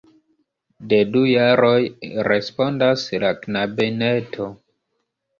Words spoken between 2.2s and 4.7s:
respondas la knabineto.